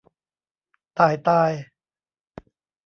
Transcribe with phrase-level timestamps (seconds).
[0.97, 1.51] ต่ายตาย